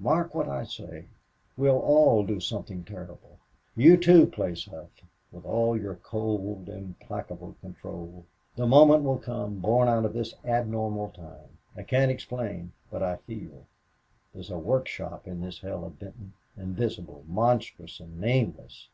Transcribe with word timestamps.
Mark 0.00 0.34
what 0.34 0.48
I 0.48 0.64
say. 0.64 1.06
We'll 1.56 1.78
all 1.78 2.26
do 2.26 2.40
something 2.40 2.82
terrible. 2.82 3.38
You, 3.76 3.96
too, 3.96 4.26
Place 4.26 4.64
Hough, 4.64 4.90
with 5.30 5.44
all 5.46 5.80
your 5.80 5.94
cold, 5.94 6.68
implacable 6.68 7.54
control. 7.60 8.26
The 8.56 8.66
moment 8.66 9.04
will 9.04 9.20
come, 9.20 9.60
born 9.60 9.86
out 9.86 10.04
of 10.04 10.12
this 10.12 10.34
abnormal 10.44 11.10
time. 11.10 11.58
I 11.76 11.84
can't 11.84 12.10
explain, 12.10 12.72
but 12.90 13.00
I 13.04 13.14
feel. 13.14 13.64
There's 14.34 14.50
a 14.50 14.58
work 14.58 14.88
shop 14.88 15.28
in 15.28 15.40
this 15.40 15.60
hell 15.60 15.84
of 15.84 16.00
Benton. 16.00 16.32
Invisible, 16.56 17.22
monstrous, 17.28 18.00
and 18.00 18.20
nameless!... 18.20 18.88